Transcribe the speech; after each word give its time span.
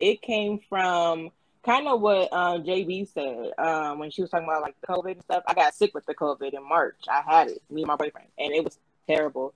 it 0.00 0.22
came 0.22 0.60
from 0.68 1.30
kind 1.64 1.88
of 1.88 2.00
what 2.00 2.32
um, 2.32 2.62
JB 2.62 3.12
said 3.12 3.52
um, 3.58 3.98
when 3.98 4.10
she 4.10 4.22
was 4.22 4.30
talking 4.30 4.46
about 4.46 4.62
like 4.62 4.76
the 4.80 4.86
COVID 4.86 5.12
and 5.12 5.22
stuff. 5.22 5.42
I 5.46 5.54
got 5.54 5.74
sick 5.74 5.94
with 5.94 6.06
the 6.06 6.14
COVID 6.14 6.54
in 6.54 6.68
March. 6.68 7.00
I 7.08 7.22
had 7.26 7.48
it, 7.48 7.62
me 7.70 7.82
and 7.82 7.88
my 7.88 7.96
boyfriend, 7.96 8.28
and 8.38 8.52
it 8.52 8.64
was 8.64 8.78
terrible. 9.06 9.54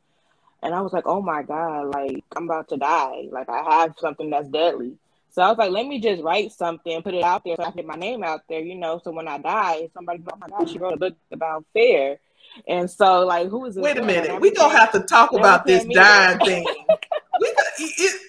And 0.63 0.75
I 0.75 0.81
was 0.83 0.93
like, 0.93 1.07
oh 1.07 1.23
my 1.23 1.43
God, 1.43 1.95
like 1.95 2.25
I'm 2.37 2.45
about 2.45 2.69
to 2.69 2.77
die. 2.77 3.29
Like 3.31 3.49
I 3.49 3.81
have 3.81 3.95
something 3.99 4.31
that's 4.31 4.49
deadly. 4.49 4.97
So 5.33 5.43
I 5.43 5.49
was 5.49 5.59
like, 5.59 5.71
let 5.71 5.87
me 5.87 6.01
just 6.01 6.23
write 6.23 6.53
something, 6.53 7.03
put 7.03 7.15
it 7.15 7.23
out 7.23 7.45
there 7.45 7.55
so 7.57 7.63
I 7.63 7.67
can 7.67 7.77
get 7.77 7.87
my 7.87 7.95
name 7.95 8.25
out 8.25 8.43
there, 8.49 8.61
you 8.61 8.75
know. 8.75 9.01
So 9.03 9.13
when 9.13 9.29
I 9.29 9.39
die, 9.39 9.89
somebody, 9.95 10.23
oh 10.31 10.37
my 10.37 10.49
God, 10.49 10.69
she 10.69 10.79
wrote 10.79 10.95
a 10.95 10.97
book 10.97 11.15
about 11.31 11.65
fear. 11.73 12.19
And 12.67 12.91
so, 12.91 13.25
like, 13.25 13.49
who 13.49 13.65
is? 13.67 13.77
Wait 13.77 13.97
a 13.97 14.03
minute. 14.03 14.41
We 14.41 14.53
gonna 14.53 14.77
have 14.77 14.91
to 14.93 15.01
talk 15.01 15.33
about 15.33 15.65
this 15.67 15.85
dying 15.85 16.39
thing. 16.41 16.65
we 17.41 17.55
it, 17.79 18.21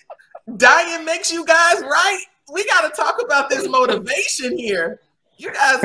dying 0.62 1.04
makes 1.04 1.32
you 1.32 1.46
guys 1.46 1.82
right. 1.82 2.24
We 2.52 2.66
got 2.66 2.90
to 2.90 2.96
talk 2.96 3.22
about 3.24 3.50
this 3.50 3.68
motivation 3.68 4.58
here. 4.58 5.02
You 5.38 5.52
guys. 5.52 5.82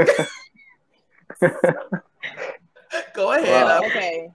Go 3.14 3.32
ahead. 3.32 3.64
Wow. 3.64 3.80
Okay. 3.84 4.30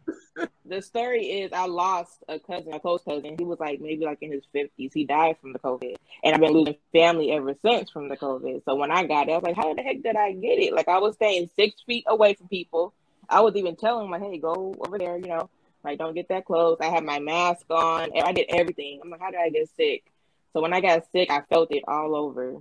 the 0.66 0.82
story 0.82 1.26
is 1.26 1.54
I 1.54 1.68
lost 1.68 2.24
a 2.28 2.40
cousin, 2.40 2.74
a 2.74 2.80
close 2.80 3.04
cousin. 3.04 3.36
He 3.38 3.46
was 3.46 3.60
like 3.60 3.80
maybe 3.80 4.06
like 4.06 4.18
in 4.22 4.32
his 4.32 4.44
fifties. 4.52 4.92
He 4.94 5.06
died 5.06 5.38
from 5.40 5.54
the 5.54 5.60
COVID, 5.60 5.96
and 6.24 6.34
I've 6.34 6.42
been 6.42 6.54
losing 6.54 6.78
family 6.92 7.32
ever 7.32 7.56
since 7.64 7.92
from 7.92 8.10
the 8.10 8.18
COVID. 8.18 8.64
So 8.66 8.76
when 8.76 8.92
I 8.92 9.06
got 9.06 9.30
it, 9.30 9.34
I 9.34 9.36
was 9.36 9.44
like, 9.44 9.56
how 9.56 9.74
the 9.74 9.84
heck 9.84 10.02
did 10.02 10.16
I 10.16 10.32
get 10.34 10.60
it? 10.60 10.74
Like 10.74 10.88
I 10.88 11.00
was 11.00 11.16
staying 11.16 11.50
six 11.56 11.82
feet 11.86 12.06
away 12.08 12.34
from 12.34 12.48
people. 12.48 12.94
I 13.30 13.42
was 13.42 13.56
even 13.56 13.76
telling 13.76 14.06
him 14.06 14.12
like, 14.12 14.22
hey, 14.22 14.38
go 14.38 14.76
over 14.86 14.98
there, 14.98 15.18
you 15.18 15.28
know, 15.28 15.50
like 15.84 16.00
don't 16.00 16.16
get 16.16 16.30
that 16.30 16.46
close. 16.46 16.78
I 16.82 16.88
had 16.88 17.04
my 17.04 17.20
mask 17.20 17.66
on. 17.70 18.10
I 18.20 18.32
did 18.32 18.48
everything. 18.50 19.02
I'm 19.04 19.10
like, 19.10 19.22
how 19.22 19.32
did 19.32 19.40
I 19.40 19.50
get 19.50 19.70
sick? 19.76 20.11
So 20.54 20.62
when 20.62 20.74
I 20.74 20.82
got 20.82 21.04
sick, 21.12 21.32
I 21.32 21.42
felt 21.42 21.72
it 21.72 21.84
all 21.88 22.16
over. 22.16 22.58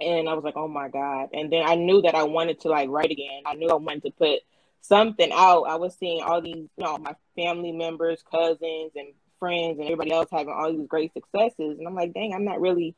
And 0.00 0.28
I 0.28 0.34
was 0.34 0.44
like, 0.44 0.56
oh 0.56 0.68
my 0.68 0.88
God. 0.88 1.30
And 1.32 1.52
then 1.52 1.62
I 1.64 1.74
knew 1.74 2.02
that 2.02 2.14
I 2.14 2.22
wanted 2.24 2.60
to 2.60 2.68
like 2.68 2.88
write 2.88 3.10
again. 3.10 3.42
I 3.46 3.54
knew 3.54 3.68
I 3.68 3.74
wanted 3.74 4.04
to 4.04 4.10
put 4.12 4.40
something 4.80 5.30
out. 5.32 5.64
I 5.64 5.76
was 5.76 5.94
seeing 5.98 6.22
all 6.22 6.40
these, 6.40 6.68
you 6.76 6.84
know, 6.84 6.96
my 6.98 7.14
family 7.36 7.72
members, 7.72 8.22
cousins, 8.30 8.92
and 8.96 9.08
friends, 9.38 9.78
and 9.78 9.84
everybody 9.86 10.12
else 10.12 10.28
having 10.30 10.52
all 10.52 10.72
these 10.72 10.86
great 10.86 11.12
successes. 11.12 11.78
And 11.78 11.86
I'm 11.86 11.94
like, 11.94 12.14
dang, 12.14 12.34
I'm 12.34 12.44
not 12.44 12.60
really 12.60 12.94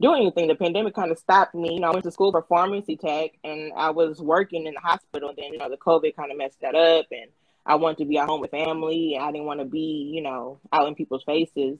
doing 0.00 0.22
anything. 0.22 0.48
The 0.48 0.54
pandemic 0.54 0.94
kind 0.94 1.10
of 1.10 1.18
stopped 1.18 1.54
me. 1.54 1.74
You 1.74 1.80
know, 1.80 1.88
I 1.88 1.92
went 1.92 2.04
to 2.04 2.10
school 2.10 2.30
for 2.30 2.42
pharmacy 2.42 2.96
tech 2.96 3.32
and 3.44 3.72
I 3.76 3.90
was 3.90 4.20
working 4.20 4.66
in 4.66 4.74
the 4.74 4.80
hospital. 4.80 5.32
Then, 5.36 5.52
you 5.52 5.58
know, 5.58 5.68
the 5.68 5.76
COVID 5.76 6.16
kind 6.16 6.30
of 6.30 6.38
messed 6.38 6.60
that 6.60 6.74
up. 6.74 7.06
And 7.10 7.30
I 7.66 7.74
wanted 7.74 7.98
to 7.98 8.04
be 8.04 8.18
at 8.18 8.28
home 8.28 8.40
with 8.40 8.52
family. 8.52 9.16
And 9.16 9.24
I 9.24 9.32
didn't 9.32 9.46
want 9.46 9.60
to 9.60 9.66
be, 9.66 10.10
you 10.14 10.22
know, 10.22 10.60
out 10.72 10.88
in 10.88 10.94
people's 10.94 11.24
faces. 11.24 11.78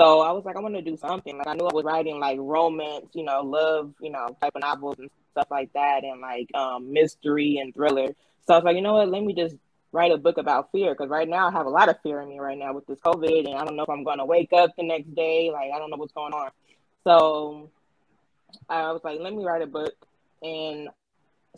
So 0.00 0.22
I 0.22 0.32
was 0.32 0.46
like, 0.46 0.56
I 0.56 0.60
want 0.60 0.76
to 0.76 0.80
do 0.80 0.96
something. 0.96 1.36
Like 1.36 1.46
I 1.46 1.52
knew 1.52 1.66
I 1.66 1.74
was 1.74 1.84
writing 1.84 2.18
like 2.18 2.38
romance, 2.40 3.08
you 3.12 3.22
know, 3.22 3.42
love, 3.42 3.92
you 4.00 4.08
know, 4.08 4.34
type 4.40 4.52
of 4.54 4.62
novels 4.62 4.96
and 4.98 5.10
stuff 5.32 5.48
like 5.50 5.70
that, 5.74 6.04
and 6.04 6.22
like 6.22 6.48
um, 6.54 6.90
mystery 6.90 7.58
and 7.58 7.74
thriller. 7.74 8.06
So 8.46 8.54
I 8.54 8.56
was 8.56 8.64
like, 8.64 8.76
you 8.76 8.82
know 8.82 8.94
what? 8.94 9.10
Let 9.10 9.22
me 9.22 9.34
just 9.34 9.56
write 9.92 10.10
a 10.10 10.16
book 10.16 10.38
about 10.38 10.72
fear 10.72 10.94
because 10.94 11.10
right 11.10 11.28
now 11.28 11.48
I 11.48 11.52
have 11.52 11.66
a 11.66 11.70
lot 11.70 11.90
of 11.90 12.00
fear 12.02 12.22
in 12.22 12.30
me 12.30 12.38
right 12.38 12.56
now 12.56 12.72
with 12.72 12.86
this 12.86 12.98
COVID, 13.00 13.46
and 13.46 13.54
I 13.56 13.62
don't 13.66 13.76
know 13.76 13.82
if 13.82 13.90
I'm 13.90 14.02
going 14.02 14.16
to 14.16 14.24
wake 14.24 14.54
up 14.54 14.74
the 14.78 14.84
next 14.84 15.14
day. 15.14 15.50
Like 15.52 15.70
I 15.74 15.78
don't 15.78 15.90
know 15.90 15.98
what's 15.98 16.14
going 16.14 16.32
on. 16.32 16.48
So 17.04 17.70
I 18.70 18.92
was 18.92 19.02
like, 19.04 19.20
let 19.20 19.34
me 19.34 19.44
write 19.44 19.60
a 19.60 19.66
book, 19.66 19.92
and 20.42 20.88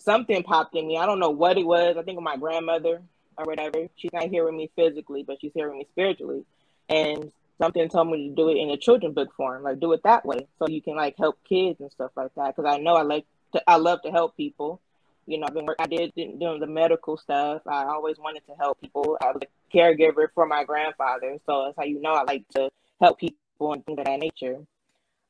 something 0.00 0.42
popped 0.42 0.74
in 0.74 0.88
me. 0.88 0.98
I 0.98 1.06
don't 1.06 1.20
know 1.20 1.30
what 1.30 1.58
it 1.58 1.64
was. 1.64 1.94
I 1.96 2.02
think 2.02 2.20
my 2.20 2.36
grandmother 2.36 3.02
or 3.38 3.44
whatever. 3.44 3.86
She's 3.94 4.12
not 4.12 4.24
hearing 4.24 4.56
me 4.56 4.68
physically, 4.74 5.22
but 5.22 5.40
she's 5.40 5.52
hearing 5.54 5.78
me 5.78 5.86
spiritually. 5.92 6.44
And 6.88 7.30
something 7.58 7.88
told 7.88 8.10
me 8.10 8.28
to 8.28 8.34
do 8.34 8.48
it 8.48 8.56
in 8.56 8.70
a 8.70 8.76
children 8.76 9.12
book 9.12 9.34
form, 9.36 9.62
like 9.62 9.80
do 9.80 9.92
it 9.92 10.02
that 10.04 10.24
way, 10.24 10.46
so 10.58 10.68
you 10.68 10.82
can 10.82 10.96
like 10.96 11.16
help 11.18 11.38
kids 11.48 11.80
and 11.80 11.90
stuff 11.90 12.10
like 12.16 12.34
that. 12.36 12.56
Because 12.56 12.72
I 12.72 12.78
know 12.78 12.94
I 12.94 13.02
like 13.02 13.26
to, 13.52 13.62
I 13.66 13.76
love 13.76 14.02
to 14.02 14.10
help 14.10 14.36
people. 14.36 14.80
You 15.26 15.38
know, 15.38 15.46
I've 15.46 15.54
been 15.54 15.68
I 15.78 15.86
did 15.86 16.14
doing 16.14 16.60
the 16.60 16.66
medical 16.66 17.16
stuff. 17.16 17.62
I 17.66 17.84
always 17.84 18.18
wanted 18.18 18.44
to 18.46 18.54
help 18.58 18.80
people. 18.80 19.16
I 19.22 19.26
was 19.26 19.42
a 19.42 19.76
caregiver 19.76 20.26
for 20.34 20.46
my 20.46 20.64
grandfather, 20.64 21.38
so 21.46 21.64
that's 21.64 21.76
how 21.76 21.84
you 21.84 22.00
know 22.00 22.12
I 22.12 22.24
like 22.24 22.48
to 22.56 22.70
help 23.00 23.20
people 23.20 23.72
and 23.72 23.84
things 23.84 23.98
of 23.98 24.04
that 24.06 24.18
nature. 24.18 24.58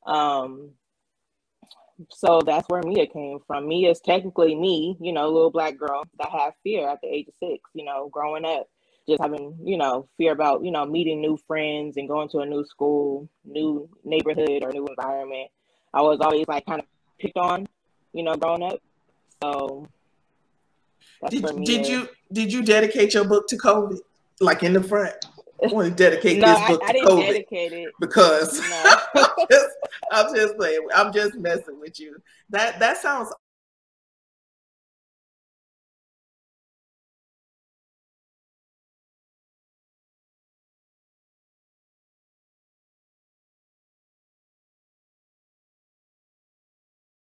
Um, 0.07 0.71
so 2.09 2.41
that's 2.45 2.69
where 2.69 2.83
Mia 2.83 3.07
came 3.07 3.39
from. 3.47 3.69
Mia 3.69 3.91
is 3.91 4.01
technically 4.01 4.55
me, 4.55 4.97
you 5.01 5.13
know, 5.13 5.29
little 5.29 5.51
black 5.51 5.77
girl 5.79 6.05
that 6.19 6.31
have 6.31 6.55
fear 6.63 6.89
at 6.89 7.01
the 7.03 7.09
age 7.09 7.29
of 7.29 7.35
six, 7.39 7.61
you 7.75 7.85
know, 7.85 8.09
growing 8.09 8.45
up 8.45 8.69
just 9.09 9.21
having, 9.21 9.57
you 9.63 9.77
know, 9.77 10.09
fear 10.17 10.33
about, 10.33 10.65
you 10.65 10.71
know, 10.71 10.85
meeting 10.85 11.21
new 11.21 11.37
friends 11.47 11.97
and 11.97 12.09
going 12.09 12.29
to 12.31 12.39
a 12.39 12.47
new 12.47 12.65
school, 12.65 13.29
new 13.45 13.89
neighborhood 14.05 14.63
or 14.63 14.71
new 14.73 14.87
environment. 14.87 15.51
I 15.93 16.03
was 16.03 16.19
always 16.21 16.47
like 16.49 16.65
kind 16.67 16.81
of 16.81 16.87
picked 17.19 17.37
on, 17.37 17.67
you 18.13 18.23
know, 18.23 18.37
growing 18.37 18.63
up. 18.63 18.81
So 19.43 19.89
did, 21.29 21.45
did 21.65 21.87
you 21.87 22.09
did 22.33 22.53
you 22.53 22.63
dedicate 22.63 23.15
your 23.15 23.25
book 23.25 23.49
to 23.49 23.57
COVID? 23.57 23.99
Like 24.41 24.63
in 24.63 24.73
the 24.73 24.83
front? 24.83 25.15
I 25.63 25.69
want 25.69 25.89
to 25.89 25.95
dedicate 25.95 26.41
no, 26.41 26.47
this 26.47 26.69
book 26.69 26.81
I, 26.83 26.89
I 26.89 26.93
to 26.93 26.93
didn't 26.93 27.09
COVID 27.09 27.27
dedicate 27.27 27.73
it. 27.73 27.93
because 28.01 28.59
no. 28.59 28.97
I'm, 29.15 29.47
just, 29.51 29.77
I'm 30.11 30.35
just 30.35 30.57
playing. 30.57 30.89
I'm 30.95 31.13
just 31.13 31.35
messing 31.37 31.79
with 31.79 32.01
you. 32.01 32.17
That 32.51 32.81
that 32.81 32.99
sounds 32.99 33.33